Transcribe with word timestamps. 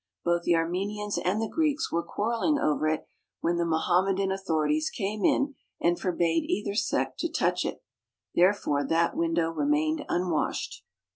Both 0.25 0.41
the 0.41 0.55
Armenians 0.55 1.19
and 1.19 1.39
the 1.39 1.47
Greeks 1.47 1.91
were 1.91 2.01
quarrelling 2.01 2.57
over 2.57 2.87
it 2.87 3.05
when 3.41 3.57
the 3.57 3.67
Mohammedan 3.67 4.31
authorities 4.31 4.89
came 4.89 5.23
in 5.23 5.53
and 5.79 5.99
forbade 5.99 6.43
either 6.49 6.73
sect 6.73 7.19
to 7.19 7.29
touch 7.31 7.63
it. 7.63 7.83
Therefore, 8.33 8.83
that 8.83 9.15
window 9.15 9.51
remained 9.51 10.03
unwashed. 10.09 10.83